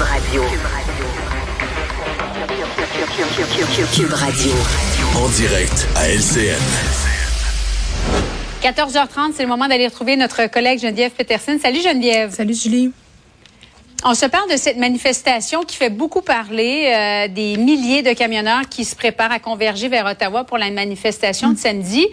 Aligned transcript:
Cube 0.00 0.08
Radio. 0.08 0.42
Cube 3.92 4.12
Radio. 4.14 4.52
En 5.14 5.28
direct 5.28 5.86
à 5.94 6.08
LCN. 6.08 6.56
14h30, 8.62 9.32
c'est 9.34 9.42
le 9.42 9.48
moment 9.50 9.68
d'aller 9.68 9.88
retrouver 9.88 10.16
notre 10.16 10.46
collègue 10.46 10.80
Geneviève 10.80 11.10
Peterson. 11.10 11.58
Salut 11.60 11.82
Geneviève. 11.82 12.30
Salut 12.32 12.54
Julie. 12.54 12.92
On 14.02 14.14
se 14.14 14.24
parle 14.24 14.50
de 14.50 14.56
cette 14.56 14.78
manifestation 14.78 15.64
qui 15.64 15.76
fait 15.76 15.90
beaucoup 15.90 16.22
parler 16.22 16.90
euh, 16.94 17.28
des 17.28 17.58
milliers 17.58 18.02
de 18.02 18.14
camionneurs 18.14 18.70
qui 18.70 18.86
se 18.86 18.96
préparent 18.96 19.32
à 19.32 19.38
converger 19.38 19.88
vers 19.88 20.06
Ottawa 20.06 20.44
pour 20.44 20.56
la 20.56 20.70
manifestation 20.70 21.52
de 21.52 21.58
samedi. 21.58 22.06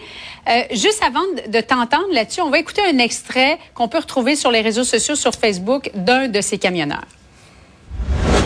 Euh, 0.46 0.62
juste 0.72 1.02
avant 1.02 1.24
de 1.46 1.60
t'entendre 1.62 2.12
là-dessus, 2.12 2.42
on 2.42 2.50
va 2.50 2.58
écouter 2.58 2.82
un 2.82 2.98
extrait 2.98 3.58
qu'on 3.72 3.88
peut 3.88 3.96
retrouver 3.96 4.36
sur 4.36 4.50
les 4.50 4.60
réseaux 4.60 4.84
sociaux, 4.84 5.14
sur 5.14 5.32
Facebook, 5.32 5.90
d'un 5.94 6.28
de 6.28 6.42
ces 6.42 6.58
camionneurs. 6.58 7.06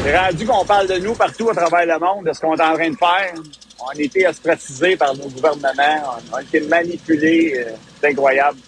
C'est 0.05 0.19
rendu 0.19 0.45
qu'on 0.45 0.65
parle 0.65 0.89
de 0.89 0.99
nous 0.99 1.15
partout 1.15 1.49
à 1.51 1.55
travers 1.55 1.87
le 1.87 1.99
monde, 2.05 2.27
de 2.27 2.33
ce 2.33 2.41
qu'on 2.41 2.57
est 2.57 2.63
en 2.63 2.75
train 2.75 2.91
de 2.91 2.97
faire. 2.97 3.35
On 3.79 3.89
a 3.89 4.01
été 4.01 4.27
ostracisés 4.27 4.97
par 4.97 5.15
nos 5.15 5.29
gouvernements, 5.29 6.17
on 6.33 6.35
a 6.35 6.43
été 6.43 6.61
manipulés, 6.63 7.55
euh, 7.57 7.73
c'est 8.01 8.11
incroyable. 8.11 8.59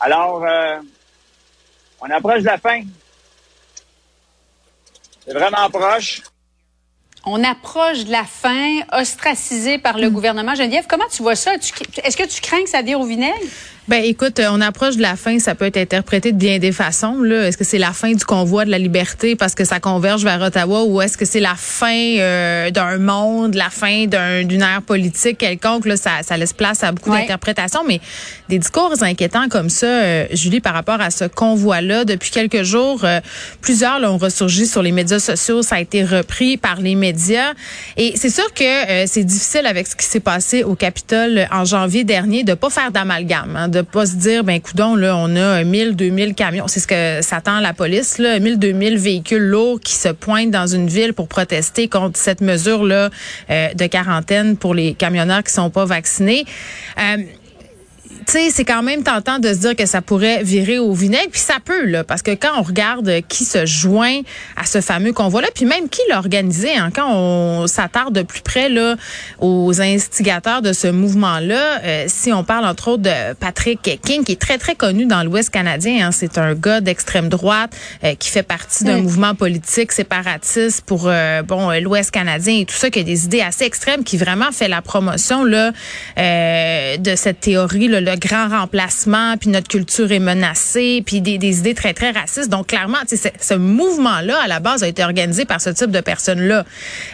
Alors, 0.00 0.42
euh, 0.42 0.78
on 2.00 2.10
approche 2.10 2.40
de 2.40 2.46
la 2.46 2.56
fin. 2.56 2.82
C'est 5.26 5.34
vraiment 5.34 5.68
proche. 5.68 6.22
On 7.24 7.44
approche 7.44 8.04
de 8.04 8.10
la 8.10 8.24
fin, 8.24 8.80
ostracisé 8.92 9.76
par 9.78 9.98
le 9.98 10.08
gouvernement. 10.08 10.54
Geneviève, 10.54 10.86
comment 10.88 11.06
tu 11.10 11.22
vois 11.22 11.36
ça? 11.36 11.54
Est-ce 11.54 12.16
que 12.16 12.26
tu 12.26 12.40
crains 12.40 12.64
que 12.64 12.70
ça 12.70 12.80
vire 12.80 12.98
au 12.98 13.04
vinaigre? 13.04 13.38
Ben 13.88 14.00
écoute, 14.04 14.38
euh, 14.38 14.46
on 14.52 14.60
approche 14.60 14.96
de 14.96 15.02
la 15.02 15.16
fin, 15.16 15.40
ça 15.40 15.56
peut 15.56 15.64
être 15.64 15.76
interprété 15.76 16.30
de 16.30 16.36
bien 16.38 16.60
des 16.60 16.70
façons. 16.70 17.20
Là, 17.20 17.48
est-ce 17.48 17.56
que 17.56 17.64
c'est 17.64 17.78
la 17.78 17.92
fin 17.92 18.12
du 18.12 18.24
convoi 18.24 18.64
de 18.64 18.70
la 18.70 18.78
liberté 18.78 19.34
parce 19.34 19.56
que 19.56 19.64
ça 19.64 19.80
converge 19.80 20.22
vers 20.22 20.40
Ottawa, 20.40 20.84
ou 20.84 21.02
est-ce 21.02 21.18
que 21.18 21.24
c'est 21.24 21.40
la 21.40 21.56
fin 21.56 21.92
euh, 21.92 22.70
d'un 22.70 22.98
monde, 22.98 23.56
la 23.56 23.70
fin 23.70 24.06
d'un- 24.06 24.44
d'une 24.44 24.62
ère 24.62 24.82
politique 24.82 25.38
quelconque? 25.38 25.84
Là, 25.86 25.96
ça, 25.96 26.22
ça 26.22 26.36
laisse 26.36 26.52
place 26.52 26.84
à 26.84 26.92
beaucoup 26.92 27.10
Ouais. 27.10 27.22
d'interprétations, 27.22 27.80
mais 27.86 28.00
des 28.48 28.60
discours 28.60 28.94
inquiétants 29.02 29.48
comme 29.48 29.68
ça, 29.68 29.86
euh, 29.86 30.26
Julie, 30.30 30.60
par 30.60 30.74
rapport 30.74 31.00
à 31.00 31.10
ce 31.10 31.24
convoi-là, 31.24 32.04
depuis 32.04 32.30
quelques 32.30 32.62
jours, 32.62 33.00
euh, 33.04 33.18
plusieurs 33.62 33.98
l'ont 33.98 34.16
ressurgi 34.16 34.66
sur 34.68 34.82
les 34.84 34.92
médias 34.92 35.18
sociaux, 35.18 35.62
ça 35.62 35.74
a 35.76 35.80
été 35.80 36.04
repris 36.04 36.56
par 36.56 36.80
les 36.80 36.94
médias, 36.94 37.52
et 37.96 38.12
c'est 38.14 38.30
sûr 38.30 38.54
que 38.54 38.62
euh, 38.62 39.04
c'est 39.08 39.24
difficile 39.24 39.66
avec 39.66 39.88
ce 39.88 39.96
qui 39.96 40.06
s'est 40.06 40.20
passé 40.20 40.62
au 40.62 40.76
Capitole 40.76 41.48
en 41.50 41.64
janvier 41.64 42.04
dernier 42.04 42.44
de 42.44 42.54
pas 42.54 42.70
faire 42.70 42.92
d'amalgame, 42.92 43.56
hein, 43.56 43.68
de 43.72 43.80
pas 43.82 44.06
se 44.06 44.16
dire 44.16 44.44
ben 44.44 44.60
coudon 44.60 44.94
là 44.94 45.16
on 45.16 45.34
a 45.34 45.64
1000 45.64 45.96
2000 45.96 46.34
camions, 46.34 46.68
c'est 46.68 46.80
ce 46.80 46.86
que 46.86 47.22
s'attend 47.22 47.60
la 47.60 47.72
police 47.72 48.18
là, 48.18 48.38
1000 48.38 48.58
2000 48.58 48.98
véhicules 48.98 49.42
lourds 49.42 49.80
qui 49.80 49.94
se 49.94 50.08
pointent 50.08 50.50
dans 50.50 50.66
une 50.66 50.86
ville 50.86 51.14
pour 51.14 51.26
protester 51.26 51.88
contre 51.88 52.18
cette 52.18 52.40
mesure 52.40 52.84
là 52.84 53.10
de 53.48 53.86
quarantaine 53.86 54.56
pour 54.56 54.74
les 54.74 54.94
camionneurs 54.94 55.42
qui 55.42 55.52
sont 55.52 55.70
pas 55.70 55.84
vaccinés. 55.84 56.44
Euh, 56.98 57.18
tu 58.26 58.32
sais, 58.32 58.50
c'est 58.50 58.64
quand 58.64 58.82
même 58.82 59.02
tentant 59.02 59.38
de 59.38 59.48
se 59.52 59.58
dire 59.58 59.76
que 59.76 59.86
ça 59.86 60.02
pourrait 60.02 60.42
virer 60.42 60.78
au 60.78 60.92
vinaigre, 60.92 61.30
puis 61.30 61.40
ça 61.40 61.56
peut 61.64 61.84
là, 61.86 62.04
parce 62.04 62.22
que 62.22 62.32
quand 62.32 62.58
on 62.58 62.62
regarde 62.62 63.20
qui 63.28 63.44
se 63.44 63.66
joint 63.66 64.20
à 64.56 64.64
ce 64.64 64.80
fameux 64.80 65.12
convoi-là, 65.12 65.48
puis 65.54 65.64
même 65.64 65.88
qui 65.88 66.00
l'a 66.08 66.18
organisé, 66.18 66.74
hein, 66.74 66.90
quand 66.94 67.10
on 67.10 67.66
s'attarde 67.66 68.14
de 68.14 68.22
plus 68.22 68.42
près 68.42 68.68
là 68.68 68.96
aux 69.40 69.80
instigateurs 69.80 70.62
de 70.62 70.72
ce 70.72 70.88
mouvement-là, 70.88 71.80
euh, 71.82 72.04
si 72.08 72.32
on 72.32 72.44
parle 72.44 72.66
entre 72.66 72.88
autres 72.88 73.02
de 73.02 73.34
Patrick 73.34 74.00
King, 74.02 74.24
qui 74.24 74.32
est 74.32 74.40
très 74.40 74.58
très 74.58 74.74
connu 74.74 75.06
dans 75.06 75.22
l'Ouest 75.22 75.50
canadien, 75.50 76.06
hein, 76.06 76.10
c'est 76.12 76.38
un 76.38 76.54
gars 76.54 76.80
d'extrême 76.80 77.28
droite 77.28 77.72
euh, 78.04 78.14
qui 78.14 78.30
fait 78.30 78.42
partie 78.42 78.84
d'un 78.84 78.98
mouvement 78.98 79.34
politique 79.34 79.92
séparatiste 79.92 80.84
pour 80.84 81.04
euh, 81.06 81.42
bon 81.42 81.70
l'Ouest 81.80 82.10
canadien 82.10 82.58
et 82.60 82.64
tout 82.64 82.74
ça, 82.74 82.90
qui 82.90 83.00
a 83.00 83.02
des 83.02 83.24
idées 83.24 83.40
assez 83.40 83.64
extrêmes, 83.64 84.04
qui 84.04 84.16
vraiment 84.16 84.52
fait 84.52 84.68
la 84.68 84.82
promotion 84.82 85.44
là 85.44 85.72
euh, 86.18 86.96
de 86.96 87.16
cette 87.16 87.40
théorie, 87.40 87.88
là, 87.88 88.11
grand 88.16 88.48
remplacement, 88.48 89.36
puis 89.36 89.50
notre 89.50 89.68
culture 89.68 90.10
est 90.12 90.18
menacée, 90.18 91.02
puis 91.04 91.20
des, 91.20 91.36
idées 91.58 91.74
très 91.74 91.94
très 91.94 92.10
racistes. 92.10 92.48
Donc 92.48 92.68
clairement, 92.68 92.98
ce 93.06 93.54
mouvement-là 93.54 94.38
à 94.42 94.48
la 94.48 94.60
base 94.60 94.82
a 94.82 94.88
été 94.88 95.02
organisé 95.04 95.44
par 95.44 95.60
ce 95.60 95.70
type 95.70 95.90
de 95.90 96.00
personnes-là. 96.00 96.64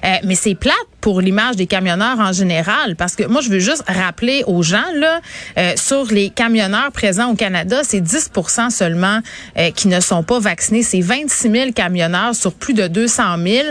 Euh, 0.04 0.08
mais 0.24 0.34
c'est 0.34 0.54
plate 0.54 0.74
pour 1.00 1.20
l'image 1.20 1.56
des 1.56 1.66
camionneurs 1.66 2.18
en 2.18 2.32
général, 2.32 2.96
parce 2.96 3.14
que 3.16 3.24
moi 3.24 3.40
je 3.40 3.48
veux 3.50 3.58
juste 3.60 3.82
rappeler 3.86 4.42
aux 4.46 4.62
gens 4.62 4.82
là, 4.94 5.20
euh, 5.56 5.72
sur 5.76 6.04
les 6.06 6.30
camionneurs 6.30 6.90
présents 6.92 7.30
au 7.30 7.34
Canada, 7.34 7.80
c'est 7.84 8.00
10% 8.00 8.70
seulement 8.70 9.20
euh, 9.56 9.70
qui 9.70 9.88
ne 9.88 10.00
sont 10.00 10.22
pas 10.22 10.38
vaccinés. 10.40 10.82
C'est 10.82 11.00
26 11.00 11.50
000 11.50 11.72
camionneurs 11.72 12.34
sur 12.34 12.52
plus 12.52 12.74
de 12.74 12.88
200 12.88 13.22
000. 13.44 13.66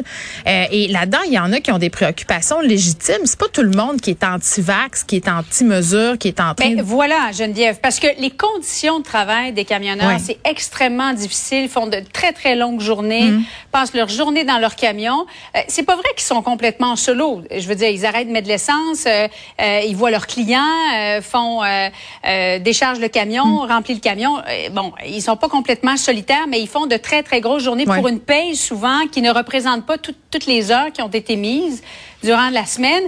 Euh, 0.48 0.64
et 0.72 0.88
là-dedans, 0.88 1.20
il 1.26 1.34
y 1.34 1.40
en 1.40 1.52
a 1.52 1.60
qui 1.60 1.72
ont 1.72 1.78
des 1.78 1.90
préoccupations 1.90 2.62
légitimes. 2.62 3.26
C'est 3.26 3.40
pas 3.40 3.48
tout 3.52 3.62
le 3.64 3.72
monde 3.72 4.00
qui 4.00 4.12
est 4.12 4.24
anti-vax, 4.24 5.04
qui 5.04 5.18
est 5.18 5.28
anti-mesure, 5.28 6.18
qui 6.18 6.30
est 6.30 6.40
en 6.40 6.54
train 6.56 6.70
Ben, 6.70 6.78
de 6.78 6.82
voilà, 6.84 7.32
Geneviève, 7.38 7.80
parce 7.82 8.00
que 8.00 8.08
les 8.20 8.32
conditions 8.32 9.00
de 9.00 9.04
travail 9.04 9.52
des 9.52 9.66
camionneurs, 9.66 10.20
c'est 10.24 10.40
extrêmement 10.46 11.14
difficile. 11.14 11.64
Ils 11.64 11.70
font 11.70 11.88
de 11.88 12.02
très, 12.14 12.32
très 12.32 12.56
longues 12.56 12.82
journées, 12.82 13.32
Mm. 13.32 13.44
passent 13.72 13.94
leur 13.94 14.08
journée 14.09 14.44
dans 14.44 14.59
leur 14.59 14.76
camion. 14.76 15.26
Euh, 15.56 15.59
c'est 15.68 15.84
pas 15.84 15.96
vrai 15.96 16.09
qu'ils 16.16 16.26
sont 16.26 16.42
complètement 16.42 16.96
solo. 16.96 17.27
Je 17.56 17.68
veux 17.68 17.76
dire, 17.76 17.90
ils 17.90 18.06
arrêtent 18.06 18.28
de 18.28 18.34
mettre 18.34 18.48
de 18.48 18.52
l'essence, 18.52 19.06
euh, 19.06 19.28
euh, 19.62 19.82
ils 19.88 19.96
voient 19.96 20.12
leurs 20.12 20.28
clients, 20.28 20.62
euh, 20.96 21.22
font 21.22 21.62
déchargent 22.60 23.00
le 23.00 23.08
camion, 23.08 23.46
Mm. 23.66 23.72
remplissent 23.72 23.98
le 23.98 24.02
camion. 24.02 24.38
Bon, 24.72 24.92
ils 25.06 25.22
sont 25.22 25.36
pas 25.38 25.50
complètement 25.50 25.98
solitaires, 25.98 26.46
mais 26.48 26.60
ils 26.60 26.68
font 26.68 26.86
de 26.88 26.98
très, 26.98 27.24
très 27.24 27.42
grosses 27.42 27.64
journées 27.64 27.88
Ouais. 27.88 27.98
pour 27.98 28.08
une 28.08 28.20
paye 28.20 28.56
souvent 28.56 29.08
qui 29.12 29.22
ne 29.22 29.32
représente 29.32 29.86
pas 29.86 29.98
tout- 29.98 30.16
toutes 30.32 30.46
les 30.46 30.72
heures 30.72 30.92
qui 30.92 31.02
ont 31.02 31.08
été 31.10 31.36
mises 31.36 31.84
durant 32.23 32.50
la 32.50 32.66
semaine. 32.66 33.03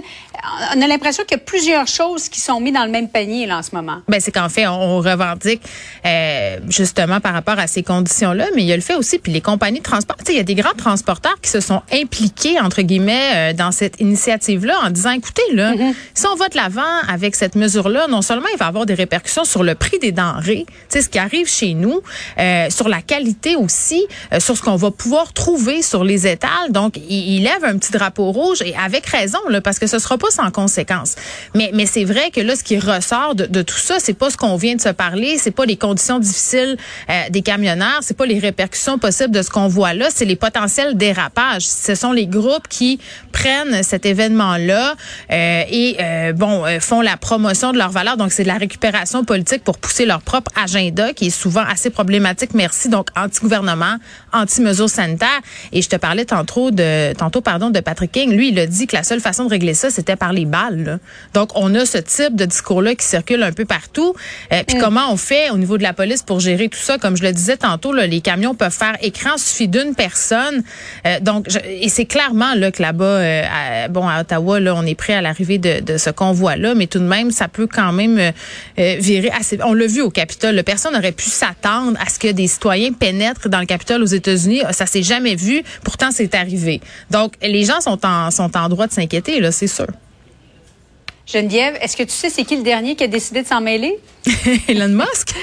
On 0.74 0.80
a 0.80 0.86
l'impression 0.86 1.24
qu'il 1.24 1.36
y 1.36 1.40
a 1.40 1.44
plusieurs 1.44 1.86
choses 1.86 2.28
qui 2.28 2.40
sont 2.40 2.60
mises 2.60 2.72
dans 2.72 2.84
le 2.84 2.90
même 2.90 3.08
panier 3.08 3.46
là, 3.46 3.58
en 3.58 3.62
ce 3.62 3.74
moment. 3.74 3.98
Ben 4.08 4.20
c'est 4.20 4.32
qu'en 4.32 4.48
fait, 4.48 4.66
on, 4.66 4.72
on 4.72 4.98
revendique 4.98 5.62
euh, 6.06 6.58
justement 6.68 7.20
par 7.20 7.34
rapport 7.34 7.58
à 7.58 7.66
ces 7.66 7.82
conditions-là, 7.82 8.46
mais 8.54 8.62
il 8.62 8.68
y 8.68 8.72
a 8.72 8.76
le 8.76 8.82
fait 8.82 8.94
aussi, 8.94 9.18
puis 9.18 9.32
les 9.32 9.40
compagnies 9.40 9.80
de 9.80 9.84
transport, 9.84 10.16
tu 10.18 10.26
sais, 10.26 10.32
il 10.32 10.36
y 10.36 10.40
a 10.40 10.44
des 10.44 10.54
grands 10.54 10.74
transporteurs 10.76 11.38
qui 11.42 11.50
se 11.50 11.60
sont 11.60 11.82
impliqués, 11.92 12.58
entre 12.60 12.82
guillemets, 12.82 13.50
euh, 13.50 13.52
dans 13.52 13.70
cette 13.70 14.00
initiative-là 14.00 14.78
en 14.82 14.90
disant, 14.90 15.10
écoutez, 15.10 15.42
là, 15.52 15.74
si 16.14 16.26
on 16.26 16.36
va 16.36 16.48
de 16.48 16.56
l'avant 16.56 16.80
avec 17.08 17.36
cette 17.36 17.54
mesure-là, 17.54 18.06
non 18.08 18.22
seulement 18.22 18.48
il 18.54 18.58
va 18.58 18.66
avoir 18.66 18.86
des 18.86 18.94
répercussions 18.94 19.44
sur 19.44 19.62
le 19.62 19.74
prix 19.74 19.98
des 19.98 20.12
denrées, 20.12 20.64
tu 20.66 20.74
sais, 20.88 21.02
ce 21.02 21.08
qui 21.08 21.18
arrive 21.18 21.48
chez 21.48 21.74
nous, 21.74 22.00
euh, 22.38 22.70
sur 22.70 22.88
la 22.88 23.02
qualité 23.02 23.56
aussi, 23.56 24.06
sur 24.38 24.56
ce 24.56 24.62
qu'on 24.62 24.76
va 24.76 24.90
pouvoir 24.90 25.32
trouver 25.32 25.82
sur 25.82 26.04
les 26.04 26.26
étals. 26.26 26.70
Donc, 26.70 26.96
il, 26.96 27.36
il 27.36 27.42
lève 27.42 27.64
un 27.64 27.76
petit 27.76 27.92
drapeau 27.92 28.30
rouge 28.32 28.62
et 28.62 28.74
avec 28.76 28.99
raison, 29.06 29.38
parce 29.62 29.78
que 29.78 29.86
ce 29.86 29.98
sera 29.98 30.18
pas 30.18 30.30
sans 30.30 30.50
conséquence. 30.50 31.16
Mais, 31.54 31.70
mais 31.74 31.86
c'est 31.86 32.04
vrai 32.04 32.30
que 32.30 32.40
là, 32.40 32.56
ce 32.56 32.64
qui 32.64 32.78
ressort 32.78 33.34
de, 33.34 33.46
de 33.46 33.62
tout 33.62 33.78
ça, 33.78 33.98
c'est 33.98 34.14
pas 34.14 34.30
ce 34.30 34.36
qu'on 34.36 34.56
vient 34.56 34.74
de 34.74 34.80
se 34.80 34.88
parler, 34.88 35.38
c'est 35.38 35.50
pas 35.50 35.64
les 35.64 35.76
conditions 35.76 36.18
difficiles 36.18 36.76
euh, 37.08 37.12
des 37.30 37.42
camionneurs, 37.42 38.00
c'est 38.02 38.16
pas 38.16 38.26
les 38.26 38.38
répercussions 38.38 38.98
possibles 38.98 39.34
de 39.34 39.42
ce 39.42 39.50
qu'on 39.50 39.68
voit 39.68 39.94
là, 39.94 40.08
c'est 40.14 40.24
les 40.24 40.36
potentiels 40.36 40.96
dérapages. 40.96 41.66
Ce 41.66 41.94
sont 41.94 42.12
les 42.12 42.26
groupes 42.26 42.68
qui 42.68 43.00
prennent 43.32 43.82
cet 43.82 44.06
événement-là 44.06 44.94
euh, 45.30 45.62
et 45.68 45.96
euh, 46.00 46.32
bon 46.32 46.64
euh, 46.64 46.80
font 46.80 47.00
la 47.00 47.16
promotion 47.16 47.72
de 47.72 47.78
leurs 47.78 47.90
valeurs. 47.90 48.16
Donc 48.16 48.32
c'est 48.32 48.42
de 48.42 48.48
la 48.48 48.58
récupération 48.58 49.24
politique 49.24 49.64
pour 49.64 49.78
pousser 49.78 50.06
leur 50.06 50.22
propre 50.22 50.50
agenda 50.56 51.12
qui 51.12 51.26
est 51.26 51.30
souvent 51.30 51.62
assez 51.62 51.90
problématique. 51.90 52.54
Merci. 52.54 52.88
Donc 52.88 53.08
anti-gouvernement, 53.16 53.96
anti-mesures 54.32 54.88
sanitaires. 54.88 55.40
Et 55.72 55.82
je 55.82 55.88
te 55.88 55.96
parlais 55.96 56.24
tantôt 56.24 56.70
de 56.70 57.12
tantôt 57.14 57.40
pardon 57.40 57.70
de 57.70 57.80
Patrick 57.80 58.12
King. 58.12 58.32
Lui, 58.32 58.48
il 58.50 58.58
a 58.58 58.66
dit 58.66 58.86
que 58.90 58.96
la 58.96 59.02
seule 59.04 59.20
façon 59.20 59.44
de 59.44 59.50
régler 59.50 59.74
ça, 59.74 59.88
c'était 59.90 60.16
par 60.16 60.32
les 60.32 60.44
balles. 60.44 60.84
là. 60.84 60.98
Donc 61.34 61.50
on 61.54 61.74
a 61.74 61.86
ce 61.86 61.98
type 61.98 62.34
de 62.36 62.44
discours-là 62.44 62.94
qui 62.94 63.06
circule 63.06 63.42
un 63.42 63.52
peu 63.52 63.64
partout. 63.64 64.14
Euh, 64.52 64.62
Puis 64.66 64.78
comment 64.78 65.12
on 65.12 65.16
fait 65.16 65.50
au 65.50 65.56
niveau 65.58 65.78
de 65.78 65.82
la 65.82 65.92
police 65.92 66.22
pour 66.22 66.40
gérer 66.40 66.68
tout 66.68 66.78
ça? 66.78 66.98
Comme 66.98 67.16
je 67.16 67.22
le 67.22 67.32
disais 67.32 67.56
tantôt, 67.56 67.92
là, 67.92 68.06
les 68.06 68.20
camions 68.20 68.54
peuvent 68.54 68.72
faire 68.72 68.96
écran 69.00 69.36
suffit 69.38 69.68
d'une 69.68 69.94
personne. 69.94 70.62
Euh, 71.06 71.20
donc 71.20 71.46
je- 71.48 71.58
et 71.64 71.88
c'est 71.88 72.04
clairement 72.04 72.54
là 72.54 72.70
que 72.72 72.82
là-bas, 72.82 73.04
euh, 73.04 73.42
à, 73.84 73.88
bon 73.88 74.08
à 74.08 74.20
Ottawa, 74.20 74.60
là, 74.60 74.74
on 74.76 74.84
est 74.84 74.94
prêt 74.94 75.14
à 75.14 75.20
l'arrivée 75.22 75.58
de, 75.58 75.80
de 75.80 75.96
ce 75.98 76.10
convoi-là, 76.10 76.74
mais 76.74 76.86
tout 76.86 76.98
de 76.98 77.04
même, 77.04 77.30
ça 77.30 77.48
peut 77.48 77.66
quand 77.66 77.92
même 77.92 78.18
euh, 78.18 78.30
euh, 78.78 78.96
virer 78.98 79.30
assez. 79.30 79.58
On 79.64 79.72
l'a 79.72 79.86
vu 79.86 80.00
au 80.02 80.10
Capitole. 80.10 80.60
Personne 80.64 80.94
n'aurait 80.94 81.12
pu 81.12 81.30
s'attendre 81.30 81.96
à 82.04 82.08
ce 82.10 82.18
que 82.18 82.28
des 82.28 82.46
citoyens 82.48 82.92
pénètrent 82.92 83.48
dans 83.48 83.60
le 83.60 83.66
Capitole 83.66 84.02
aux 84.02 84.06
États-Unis. 84.06 84.62
Ça 84.72 84.86
s'est 84.86 85.02
jamais 85.02 85.34
vu. 85.36 85.62
Pourtant, 85.84 86.10
c'est 86.12 86.34
arrivé. 86.34 86.80
Donc 87.10 87.34
les 87.42 87.64
gens 87.64 87.80
sont 87.80 88.04
en 88.04 88.30
sont 88.30 88.56
en 88.56 88.68
droit 88.68 88.79
de 88.86 88.92
s'inquiéter 88.92 89.40
là, 89.40 89.52
c'est 89.52 89.66
sûr. 89.66 89.86
Geneviève, 91.26 91.78
est-ce 91.80 91.96
que 91.96 92.02
tu 92.02 92.10
sais 92.10 92.28
c'est 92.28 92.44
qui 92.44 92.56
le 92.56 92.62
dernier 92.62 92.96
qui 92.96 93.04
a 93.04 93.06
décidé 93.06 93.42
de 93.42 93.46
s'en 93.46 93.60
mêler? 93.60 93.98
Elon 94.68 94.88
Musk? 94.88 95.34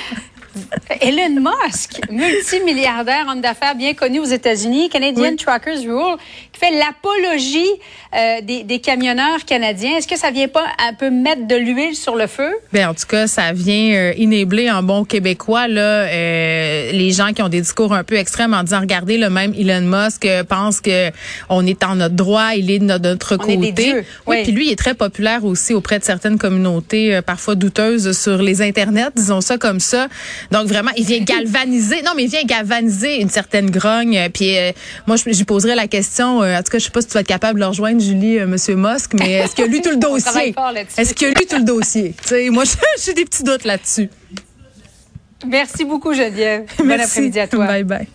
Elon 1.01 1.41
Musk, 1.41 1.99
multimilliardaire, 2.09 3.27
homme 3.29 3.41
d'affaires 3.41 3.75
bien 3.75 3.93
connu 3.93 4.19
aux 4.19 4.25
États-Unis, 4.25 4.89
Canadian 4.89 5.35
Truckers 5.35 5.81
Rule, 5.81 6.17
qui 6.51 6.59
fait 6.59 6.71
l'apologie 6.71 7.59
euh, 8.15 8.41
des, 8.41 8.63
des, 8.63 8.79
camionneurs 8.79 9.45
canadiens. 9.45 9.97
Est-ce 9.97 10.07
que 10.07 10.17
ça 10.17 10.31
vient 10.31 10.47
pas 10.47 10.65
un 10.87 10.93
peu 10.93 11.09
mettre 11.09 11.45
de 11.47 11.55
l'huile 11.55 11.95
sur 11.95 12.15
le 12.15 12.27
feu? 12.27 12.51
Bien, 12.71 12.89
en 12.89 12.93
tout 12.93 13.05
cas, 13.07 13.27
ça 13.27 13.51
vient 13.53 13.93
euh, 13.93 14.13
inébler 14.17 14.71
en 14.71 14.81
bon 14.81 15.03
québécois 15.03 15.67
là, 15.67 15.81
euh, 15.81 16.91
les 16.91 17.11
gens 17.11 17.33
qui 17.33 17.41
ont 17.41 17.49
des 17.49 17.61
discours 17.61 17.93
un 17.93 18.03
peu 18.03 18.15
extrêmes 18.15 18.53
en 18.53 18.63
disant, 18.63 18.79
regardez, 18.79 19.17
le 19.17 19.29
même 19.29 19.53
Elon 19.53 19.81
Musk 19.81 20.27
pense 20.47 20.81
que 20.81 21.11
on 21.49 21.65
est 21.65 21.83
en 21.83 21.95
notre 21.95 22.15
droit, 22.15 22.53
il 22.55 22.71
est 22.71 22.79
de 22.79 22.85
notre, 22.85 23.35
on 23.35 23.37
côté. 23.37 23.53
Est 23.53 23.57
des 23.57 23.71
dieux. 23.71 24.05
Oui, 24.25 24.43
puis 24.43 24.51
lui, 24.51 24.67
il 24.67 24.71
est 24.71 24.77
très 24.77 24.93
populaire 24.93 25.45
aussi 25.45 25.73
auprès 25.73 25.99
de 25.99 26.03
certaines 26.03 26.37
communautés, 26.37 27.15
euh, 27.15 27.21
parfois 27.21 27.55
douteuses 27.55 28.17
sur 28.17 28.41
les 28.41 28.61
internets, 28.61 29.11
disons 29.15 29.41
ça 29.41 29.57
comme 29.57 29.79
ça. 29.79 30.07
Donc 30.51 30.67
vraiment, 30.67 30.91
il 30.97 31.05
vient 31.05 31.19
galvaniser. 31.19 32.01
Non, 32.03 32.11
mais 32.15 32.23
il 32.23 32.29
vient 32.29 32.43
galvaniser 32.43 33.21
une 33.21 33.29
certaine 33.29 33.69
grogne. 33.69 34.29
Puis 34.33 34.57
euh, 34.57 34.71
moi, 35.05 35.15
je, 35.17 35.31
je 35.31 35.43
poserais 35.43 35.75
la 35.75 35.87
question. 35.87 36.39
en 36.39 36.63
tout 36.63 36.71
cas, 36.71 36.79
je 36.79 36.85
sais 36.85 36.91
pas 36.91 37.01
si 37.01 37.07
tu 37.07 37.13
vas 37.13 37.21
être 37.21 37.27
capable 37.27 37.59
de 37.59 37.65
le 37.65 37.67
rejoindre, 37.69 38.01
Julie, 38.01 38.39
Monsieur 38.45 38.75
Musk, 38.75 39.13
mais 39.13 39.33
est-ce 39.33 39.55
qu'il 39.55 39.65
a 39.65 39.67
lu 39.67 39.81
tout 39.81 39.89
le 39.89 39.97
dossier? 39.97 40.55
Est-ce 40.97 41.13
qu'il 41.13 41.27
a 41.27 41.29
lu 41.31 41.45
tout 41.49 41.57
le 41.57 41.63
dossier? 41.63 42.13
Sais, 42.23 42.49
Moi, 42.49 42.63
j'ai 43.05 43.13
des 43.13 43.25
petits 43.25 43.43
doutes 43.43 43.63
là-dessus. 43.65 44.09
Merci 45.45 45.85
beaucoup, 45.85 46.13
Geneviève. 46.13 46.65
Bon 46.79 46.91
après-midi 46.91 47.39
à 47.39 47.47
toi. 47.47 47.67
Bye 47.67 47.83
bye. 47.83 48.07